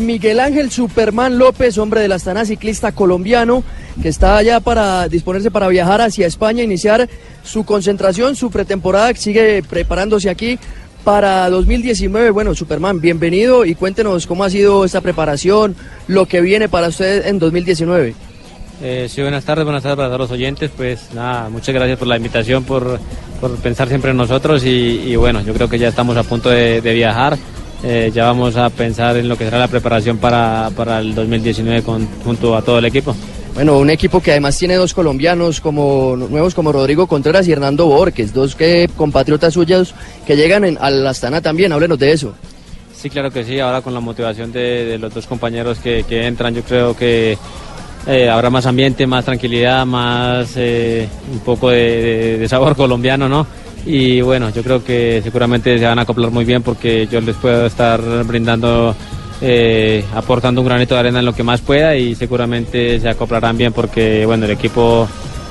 [0.00, 3.62] Miguel Ángel Superman López, hombre de la Astana ciclista colombiano,
[4.00, 7.06] que está allá para disponerse para viajar hacia España, iniciar
[7.42, 10.58] su concentración, su pretemporada, sigue preparándose aquí
[11.04, 12.30] para 2019.
[12.30, 15.76] Bueno, Superman, bienvenido y cuéntenos cómo ha sido esta preparación,
[16.08, 18.14] lo que viene para usted en 2019.
[18.80, 20.70] Eh, sí, buenas tardes, buenas tardes para todos los oyentes.
[20.74, 22.98] Pues nada, muchas gracias por la invitación, por,
[23.38, 26.80] por pensar siempre en nosotros y, bueno, yo creo que ya estamos a punto de
[26.80, 27.36] viajar.
[27.86, 31.82] Eh, ya vamos a pensar en lo que será la preparación para, para el 2019
[31.82, 33.14] con, junto a todo el equipo.
[33.52, 37.84] Bueno, un equipo que además tiene dos colombianos como nuevos como Rodrigo Contreras y Hernando
[37.86, 39.94] Borges, dos que compatriotas suyos
[40.26, 41.72] que llegan en, al Astana también.
[41.72, 42.34] Háblenos de eso.
[42.94, 43.60] Sí, claro que sí.
[43.60, 47.36] Ahora con la motivación de, de los dos compañeros que, que, entran, yo creo que
[48.06, 53.28] eh, habrá más ambiente, más tranquilidad, más eh, un poco de, de, de sabor colombiano,
[53.28, 53.46] ¿no?
[53.86, 57.36] Y bueno, yo creo que seguramente se van a acoplar muy bien porque yo les
[57.36, 58.94] puedo estar brindando,
[59.40, 63.56] eh, aportando un granito de arena en lo que más pueda y seguramente se acoplarán
[63.58, 65.06] bien porque bueno, el equipo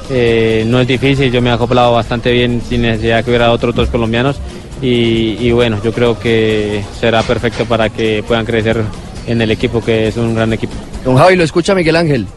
[0.09, 3.75] eh, no es difícil, yo me he acoplado bastante bien sin necesidad que hubiera otros
[3.75, 4.37] dos colombianos
[4.81, 8.83] y, y bueno, yo creo que será perfecto para que puedan crecer
[9.27, 10.73] en el equipo que es un gran equipo.
[11.05, 12.27] Don Javi, lo escucha Miguel Ángel.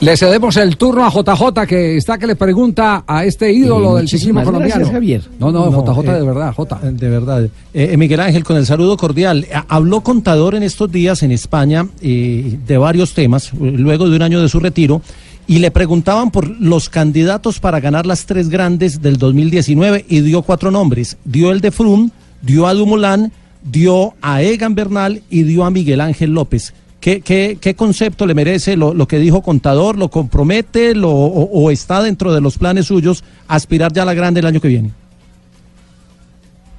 [0.00, 4.00] Le cedemos el turno a JJ que está que le pregunta a este ídolo Eh,
[4.00, 4.74] del ciclismo colombiano.
[4.76, 5.22] gracias, Javier.
[5.38, 6.80] No, no, No, JJ eh, de verdad, J.
[6.92, 7.48] De verdad.
[7.72, 9.44] Eh, Miguel Ángel, con el saludo cordial.
[9.44, 14.16] Eh, Habló Contador en estos días en España eh, de varios temas, eh, luego de
[14.16, 15.00] un año de su retiro,
[15.46, 20.42] y le preguntaban por los candidatos para ganar las tres grandes del 2019 y dio
[20.42, 21.16] cuatro nombres.
[21.24, 22.10] Dio el de Froome,
[22.42, 23.30] dio a Dumoulin,
[23.62, 26.72] dio a Egan Bernal y dio a Miguel Ángel López.
[27.04, 29.98] ¿Qué, qué, qué concepto le merece lo, lo, que dijo Contador?
[29.98, 34.40] ¿Lo compromete lo, o, está dentro de los planes suyos aspirar ya a la grande
[34.40, 34.90] el año que viene?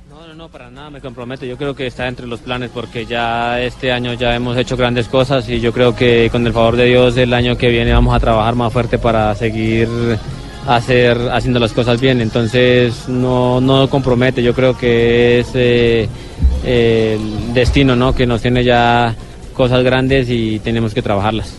[0.10, 1.48] No, no, no, para nada me compromete.
[1.48, 5.08] Yo creo que está entre los planes porque ya este año ya hemos hecho grandes
[5.08, 8.16] cosas y yo creo que con el favor de Dios el año que viene vamos
[8.16, 9.88] a trabajar más fuerte para seguir
[10.68, 12.20] hacer, haciendo las cosas bien.
[12.20, 14.42] Entonces no, no compromete.
[14.42, 16.10] Yo creo que es eh,
[16.64, 18.16] el destino ¿no?
[18.16, 19.16] que nos tiene ya
[19.56, 21.54] cosas grandes y tenemos que trabajarlas.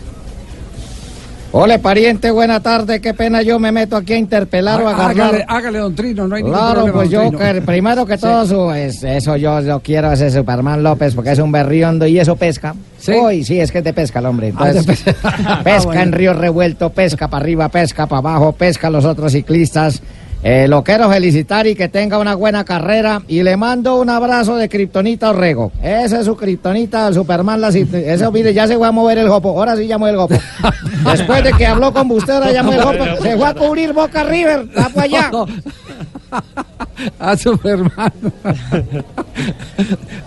[1.52, 3.00] Hola, pariente, buena tarde.
[3.00, 5.20] Qué pena yo me meto aquí a interpelar o a agarrar.
[5.28, 8.42] Hágale, hágale, don Trino, no hay ningún Claro, problema, pues yo, que primero que todo,
[8.44, 8.50] Sí.
[8.50, 12.36] su- es- eso yo lo quiero, ese Superman López, porque es un berriondo y eso
[12.36, 12.74] pesca.
[12.98, 13.12] Sí.
[13.12, 14.52] Uy, sí, es que es de pesca el hombre.
[14.56, 15.12] Ah, Entonces, pesca.
[15.64, 16.02] pesca Ah, bueno.
[16.02, 20.02] en río revuelto, pesca para arriba, pesca para abajo, pesca a los otros ciclistas.
[20.48, 23.20] Eh, lo quiero felicitar y que tenga una buena carrera.
[23.26, 25.72] Y le mando un abrazo de Kryptonita Orrego.
[25.82, 27.60] Ese es su Kryptonita, el Superman.
[27.60, 29.48] La, eso, mire, ya se fue a mover el jopo.
[29.48, 30.36] Ahora sí mueve el jopo.
[31.10, 33.22] Después de que habló con usted, ahora mueve el jopo.
[33.22, 34.68] Se fue a cubrir Boca River.
[34.78, 35.30] Va para allá.
[37.18, 38.12] A Superman.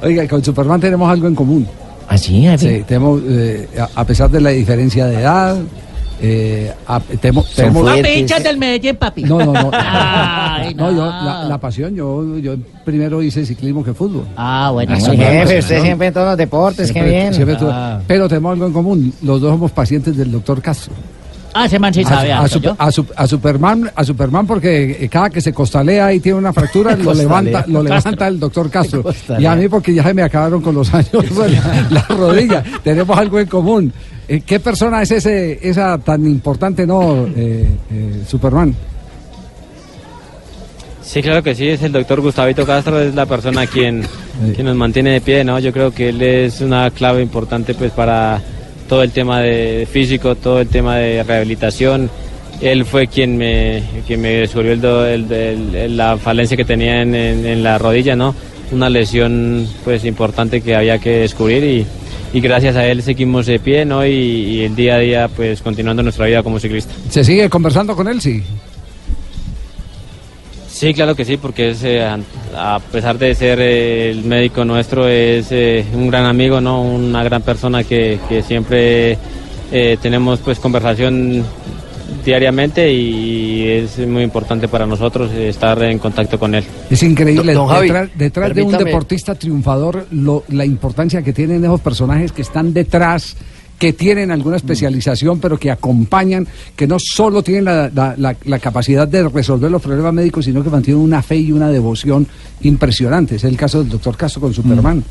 [0.03, 1.65] Oiga, con Superman tenemos algo en común.
[2.09, 5.55] Así, Sí, tenemos, eh, a pesar de la diferencia de edad,
[6.21, 9.23] eh, a- temo- tenemos- Papi, hinchas del Medellín, papi.
[9.23, 9.71] No, no, no.
[9.73, 10.97] Ay, no, no.
[10.97, 14.25] yo, la, la pasión, yo, yo primero hice ciclismo que fútbol.
[14.35, 14.95] Ah, bueno.
[14.99, 15.23] Bueno.
[15.23, 17.33] jefe, usted siempre en todos los deportes, qué Siempre- bien.
[17.33, 18.01] siempre tuve- Ah.
[18.07, 19.13] Pero tenemos algo en común.
[19.21, 20.93] Los dos somos pacientes del doctor Castro.
[21.53, 22.75] Ah, ese man sí A, sabe a ¿yo?
[22.77, 26.53] a Sup- a Superman, a Superman porque eh, cada que se costalea y tiene una
[26.53, 29.03] fractura lo levanta, lo levanta el doctor Castro.
[29.39, 32.63] Y a mí porque ya se me acabaron con los años la, la rodilla.
[32.83, 33.91] Tenemos algo en común.
[34.27, 38.75] Eh, ¿Qué persona es ese, esa tan importante, no, eh, eh, Superman?
[41.01, 44.03] Sí, claro que sí, es el doctor Gustavito Castro, es la persona quien,
[44.53, 45.57] quien nos mantiene de pie, ¿no?
[45.57, 48.39] Yo creo que él es una clave importante pues para
[48.89, 52.09] todo el tema de físico, todo el tema de rehabilitación.
[52.59, 57.01] Él fue quien me, quien me descubrió el do- el- el- la falencia que tenía
[57.03, 58.35] en, en- en la rodilla, ¿no?
[58.71, 61.85] Una lesión pues importante que había que descubrir y,
[62.33, 64.05] y gracias a él seguimos de pie, ¿no?
[64.05, 66.93] Y, y el día a día pues continuando nuestra vida como ciclista.
[67.09, 68.19] ¿Se sigue conversando con él?
[68.19, 68.43] Sí.
[70.79, 72.01] Sí, claro que sí, porque es, eh,
[72.55, 76.81] a pesar de ser eh, el médico nuestro, es eh, un gran amigo, ¿no?
[76.81, 79.17] Una gran persona que, que siempre
[79.73, 81.43] eh, tenemos pues conversación
[82.23, 86.63] diariamente y es muy importante para nosotros estar en contacto con él.
[86.89, 87.53] Es increíble.
[87.53, 91.81] Don- don Javi, detrás detrás de un deportista triunfador, lo- la importancia que tienen esos
[91.81, 93.35] personajes que están detrás,
[93.79, 96.45] que tienen alguna especialización, pero que acompañan,
[96.75, 100.61] que no solo tienen la, la- la- la capacidad de resolver los problemas médicos, sino
[100.63, 102.27] que mantienen una fe y una devoción
[102.61, 103.37] impresionante.
[103.37, 105.03] Es el caso del doctor Castro con Superman.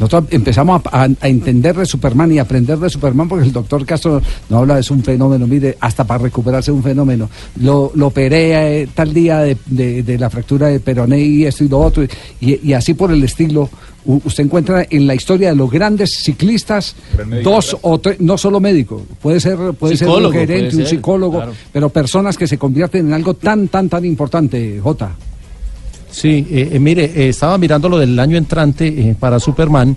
[0.00, 3.84] Nosotros empezamos a, a- a entender de Superman y aprender de Superman porque el doctor
[3.86, 7.28] Castro no habla de es un fenómeno, mire, hasta para recuperarse un fenómeno.
[7.60, 11.62] Lo, lo operé eh, tal día de, de- de la fractura de peroné y esto
[11.64, 12.02] y lo otro,
[12.40, 13.68] y, y así por el estilo.
[14.06, 16.96] U- usted encuentra en la historia de los grandes ciclistas
[17.42, 21.36] dos o tres, no solo médico, puede ser, puede ser un gerente, puede un psicólogo,
[21.36, 21.52] claro.
[21.70, 25.10] pero personas que se convierten en algo tan, tan, tan importante, Jota.
[26.10, 29.96] Sí, eh, eh, mire, eh, estaba mirando lo del año entrante eh, para Superman.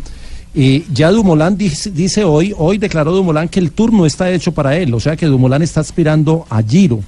[0.56, 4.94] Y ya Dumoulin dice, hoy, hoy declaró Dumoulin que el turno está hecho para él,
[4.94, 7.00] o sea que Dumoulin está aspirando a Giro.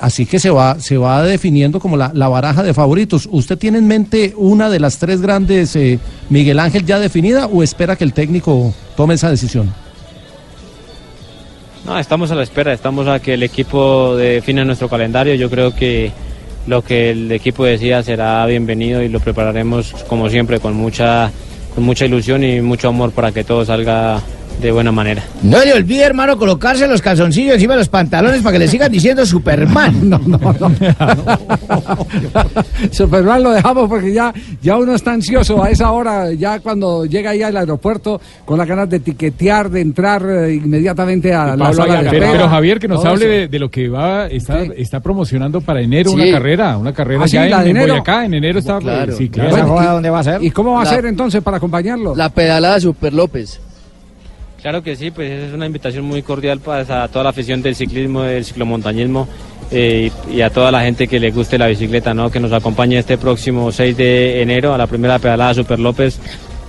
[0.00, 3.28] Así que se va, se va definiendo como la, la baraja de favoritos.
[3.30, 5.78] ¿Usted tiene en mente una de las tres grandes,
[6.30, 9.72] Miguel Ángel, ya definida o espera que el técnico tome esa decisión?
[11.84, 15.34] No, estamos a la espera, estamos a que el equipo define nuestro calendario.
[15.34, 16.10] Yo creo que
[16.66, 21.30] lo que el equipo decida será bienvenido y lo prepararemos como siempre con mucha,
[21.74, 24.20] con mucha ilusión y mucho amor para que todo salga
[24.60, 25.22] de buena manera.
[25.42, 28.90] No le olvide, hermano, colocarse los calzoncillos encima de los pantalones para que le sigan
[28.90, 29.94] diciendo Superman.
[30.08, 30.70] No, no, no.
[32.90, 37.30] Superman lo dejamos porque ya, ya uno está ansioso a esa hora, ya cuando llega
[37.30, 42.02] ahí al aeropuerto con las ganas de tiquetear, de entrar eh, inmediatamente a la sala
[42.02, 44.70] de pero, pero Javier, que nos Todo hable de, de lo que va está, Sí.
[44.76, 46.16] está promocionando para enero Sí.
[46.16, 47.34] una carrera, una carrera ¿Ah, sí?
[47.34, 47.92] ya ¿La en, de en enero?
[47.94, 49.16] Boyacá, en enero está Claro.
[49.16, 49.50] sí, ¿Y claro.
[49.66, 50.42] Bueno, dónde va a ser?
[50.42, 52.14] ¿Y cómo va a ser entonces para acompañarlo?
[52.14, 53.60] La pedalada Super López.
[54.64, 57.76] Claro que sí, pues es una invitación muy cordial para a toda la afición del
[57.76, 59.28] ciclismo, del ciclomontañismo
[59.70, 62.30] eh, y, y a toda la gente que le guste la bicicleta, ¿no?
[62.30, 66.18] que nos acompañe este próximo 6 de enero a la primera pedalada Super López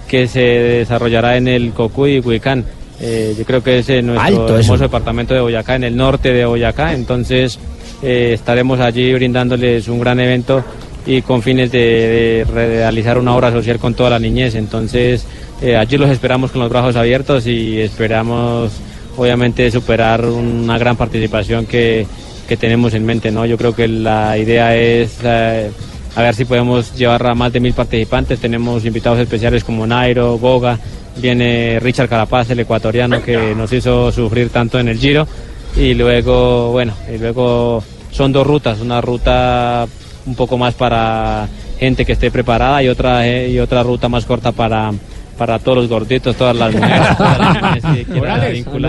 [0.09, 2.65] que se desarrollará en el Cocuy y Huicán.
[2.99, 4.73] Eh, yo creo que es en nuestro Alto eso.
[4.73, 7.57] hermoso departamento de Boyacá, en el norte de Boyacá, entonces
[8.03, 10.65] eh, estaremos allí brindándoles un gran evento
[11.05, 14.55] y con fines de, de realizar una obra social con toda la niñez.
[14.55, 15.25] Entonces,
[15.61, 18.71] eh, allí los esperamos con los brazos abiertos y esperamos,
[19.17, 22.05] obviamente, superar una gran participación que,
[22.47, 23.31] que tenemos en mente.
[23.31, 23.45] ¿no?
[23.45, 25.69] Yo creo que la idea es eh,
[26.15, 28.39] a ver si podemos llevar a más de mil participantes.
[28.39, 30.79] Tenemos invitados especiales como Nairo, Goga,
[31.17, 35.27] viene Richard Carapaz, el ecuatoriano, que nos hizo sufrir tanto en el Giro.
[35.75, 39.85] Y luego, bueno, y luego son dos rutas, una ruta
[40.25, 41.47] un poco más para
[41.77, 44.91] gente que esté preparada y otra eh, y otra ruta más corta para
[45.37, 48.41] para todos los gorditos, todas las mujeres, todas las mujeres que quieran.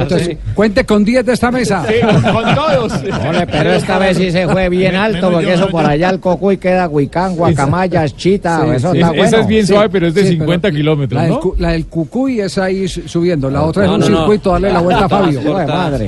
[0.02, 1.84] Entonces, cuente con 10 de esta mesa.
[2.32, 2.92] con todos.
[3.28, 6.56] Ole, pero esta vez sí se fue bien alto, porque eso por allá el Cocuy
[6.58, 8.98] queda Huicán, Guacamayas, Chita, Sí, eso sí.
[8.98, 9.24] está Es- bueno.
[9.24, 11.40] esa es bien Sí, suave, pero es de sí, 50 pero kilómetros, la del, ¿no?
[11.40, 14.16] cu- la del Cucuy es ahí su- subiendo, la otra No, es un no, no.
[14.18, 15.40] circuito, darle la vuelta a Fabio.
[15.40, 16.06] Hijo de madre.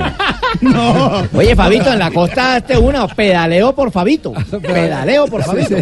[1.33, 4.33] Oye, Fabito, en la costa este una, pedaleo por Fabito.
[4.61, 5.75] Pedaleo por Fabito.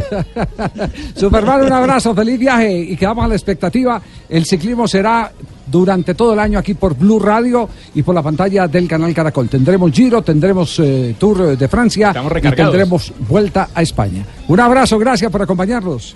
[1.16, 4.02] Superman, un abrazo, feliz viaje y quedamos a la expectativa.
[4.30, 5.32] El ciclismo será
[5.66, 9.50] durante todo el año aquí por Blue Radio y por la pantalla del canal Caracol.
[9.50, 14.26] Tendremos Giro, tendremos eh, Tour de Francia y tendremos vuelta a España.
[14.48, 16.16] Un abrazo, gracias por acompañarnos.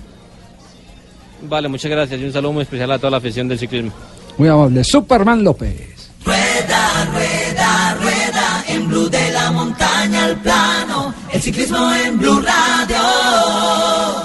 [1.50, 3.92] Vale, muchas gracias y un saludo muy especial a toda la afición del ciclismo.
[4.38, 4.84] Muy amable.
[4.84, 6.12] Superman López.
[6.24, 14.21] Rueda, rueda, rueda, en blue de la montaña al plano, el ciclismo en blue radio.